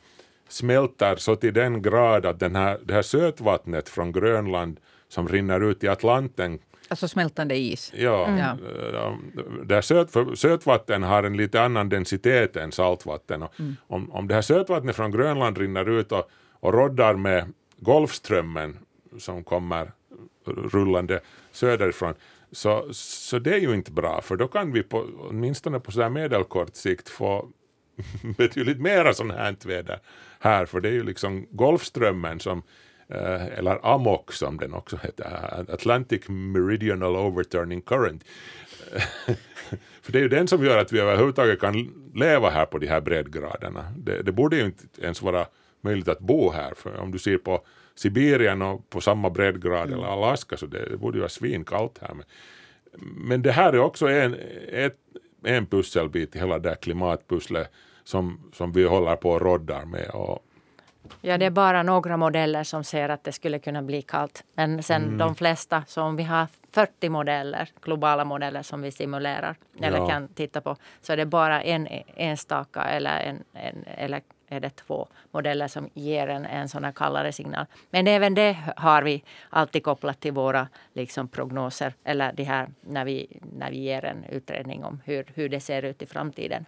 [0.54, 5.63] smälter så till den grad att den här, det här sötvattnet från Grönland som rinner
[5.63, 7.94] ut i Atlanten Alltså smältande is?
[7.96, 8.28] Ja.
[8.28, 8.58] Mm.
[8.94, 9.18] ja.
[9.63, 13.44] Där söt, sötvatten har en lite annan densitet än saltvatten.
[13.60, 13.76] Mm.
[13.88, 18.78] om, om det här sötvattnet från Grönland rinner ut och, och roddar med Golfströmmen
[19.20, 19.92] som kommer
[20.46, 21.20] rullande
[21.52, 22.13] söderifrån
[22.52, 26.02] så, så det är ju inte bra för då kan vi på, åtminstone på så
[26.02, 27.50] här medelkort sikt få
[28.38, 29.99] betydligt mera sånt här väder
[30.39, 32.63] här, för det är ju liksom Golfströmmen som
[33.08, 35.25] eh, eller AMOC som den också heter,
[35.73, 38.23] Atlantic Meridional Overturning Current.
[40.01, 42.88] för det är ju den som gör att vi överhuvudtaget kan leva här på de
[42.88, 43.93] här breddgraderna.
[43.97, 45.45] Det, det borde ju inte ens vara
[45.82, 49.93] möjligt att bo här, för om du ser på Sibirien och på samma breddgrad mm.
[49.93, 52.13] eller Alaska så det, det borde ju vara svinkallt här.
[52.13, 52.25] Men,
[53.27, 54.36] men det här är också en,
[54.71, 54.97] ett,
[55.43, 57.71] en pusselbit i hela det här klimatpusslet
[58.03, 60.10] som, som vi håller på och roddar med.
[60.10, 60.45] Och,
[61.21, 64.43] Ja, det är bara några modeller som ser att det skulle kunna bli kallt.
[64.56, 65.17] Men sen mm.
[65.17, 70.10] de flesta, så om vi har 40 modeller, globala modeller som vi simulerar eller ja.
[70.10, 74.22] kan titta på, så är det bara en enstaka eller, en, en, eller
[74.54, 77.66] är det två modeller som ger en, en sån här kallare signal.
[77.89, 83.06] Men även det har vi alltid kopplat till våra liksom, prognoser eller det här när
[83.06, 86.66] vi, när vi ger en utredning om hur, hur det ser ut i framtiden.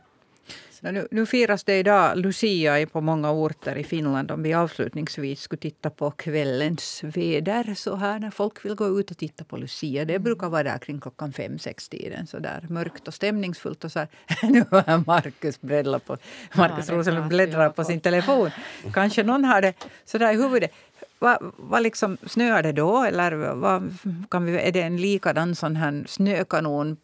[0.92, 4.32] Nu, nu firas det idag Lucia på många orter i Finland.
[4.32, 9.12] Om vi avslutningsvis skulle titta på kvällens väder så här när folk vill gå ut
[9.12, 10.06] och titta på Lucia.
[10.06, 12.28] Det brukar vara där kring klockan fem, sex tiden.
[12.28, 13.84] Så där mörkt och stämningsfullt.
[13.84, 14.08] Och så här.
[14.50, 15.58] Nu har Markus
[16.06, 16.18] på,
[16.56, 18.50] Markus ja, Rosenlund bläddrar på sin telefon.
[18.94, 19.74] Kanske någon har det
[20.06, 20.72] så där i huvudet.
[21.20, 23.04] Vad, vad liksom, snöar det då?
[23.04, 23.94] Eller vad,
[24.30, 26.98] kan vi, är det en likadan sån här snökanon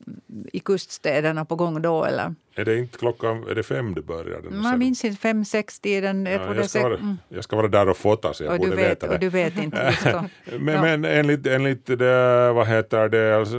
[0.54, 2.06] i kuststäderna på gång då?
[2.06, 2.36] Eller?
[2.56, 4.42] Är det inte klockan är det fem det börjar?
[4.42, 6.26] Man minns inte fem, sex tiden.
[6.26, 7.18] Ja, jag, ska vara, mm.
[7.30, 9.14] jag ska vara där och fota så jag och borde vet, veta det.
[9.14, 9.96] Och du vet inte.
[10.60, 10.82] men, ja.
[10.82, 13.58] men enligt, enligt det, vad heter det, alltså,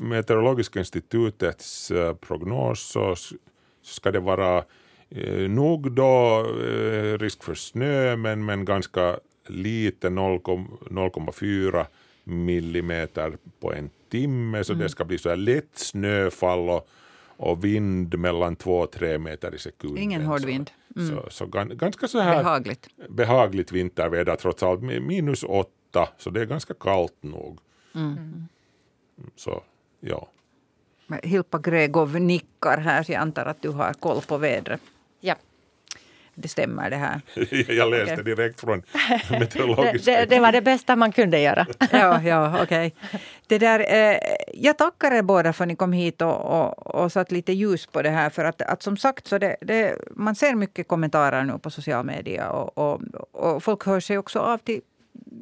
[0.00, 3.14] Meteorologiska institutets uh, prognos så
[3.84, 4.64] ska det vara
[5.10, 9.16] eh, nog då eh, risk för snö men, men ganska
[9.50, 11.86] lite 0,4
[12.24, 14.82] millimeter på en timme så mm.
[14.82, 16.88] det ska bli så här lätt snöfall och,
[17.36, 20.02] och vind mellan 2 och 3 meter i sekunden.
[20.02, 20.70] Ingen hård vind.
[20.96, 21.08] Mm.
[21.08, 24.82] Så, så, ganska så här behagligt, behagligt vinterväder trots allt.
[24.82, 27.58] Minus 8 så det är ganska kallt nog.
[27.94, 28.48] Mm.
[29.36, 29.62] Så
[30.00, 30.28] ja.
[31.22, 34.80] Hilpa Gregov nickar här så jag antar att du har koll på vädret.
[35.20, 35.34] Ja
[36.36, 37.20] det stämmer det här.
[37.74, 38.82] Jag läste direkt från
[39.30, 40.10] meteorologiska.
[40.10, 41.66] det, det, det, var det bästa man kunde göra.
[41.92, 42.94] ja, ja okej.
[43.50, 43.58] Okay.
[43.58, 44.18] eh,
[44.54, 47.86] jag tackar er båda för att ni kom hit och, och, och satt lite ljus
[47.86, 48.30] på det här.
[48.30, 52.06] För att, att som sagt, så det, det, man ser mycket kommentarer nu på social
[52.06, 53.00] media och, och,
[53.32, 54.80] och folk hör sig också av till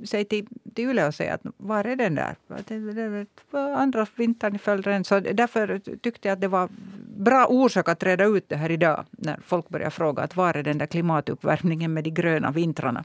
[0.05, 2.37] Säg till, till Yle och säga att var är den där?
[3.77, 6.69] Andra vintern i följd Så därför tyckte jag att det var
[7.17, 10.63] bra orsak att reda ut det här idag när folk börjar fråga att var är
[10.63, 13.05] den där klimatuppvärmningen med de gröna vintrarna?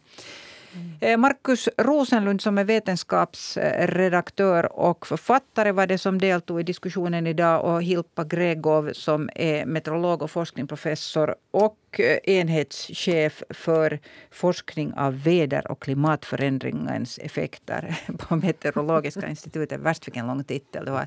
[0.76, 0.98] Mm.
[1.02, 7.66] Eh, Markus Rosenlund som är vetenskapsredaktör och författare var det som deltog i diskussionen idag
[7.66, 14.00] och Hilpa Gregov som är meteorolog och forskningsprofessor och eh, enhetschef för
[14.32, 19.80] forskning av väder och klimatförändringens effekter på Meteorologiska institutet.
[19.80, 21.06] Värst vilken lång titel det var.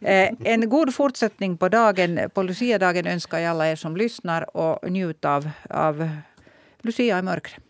[0.00, 4.90] Eh, en god fortsättning på dagen, på Lucia-dagen önskar jag alla er som lyssnar och
[4.90, 6.08] njut av, av
[6.82, 7.62] Lucia i mörkret.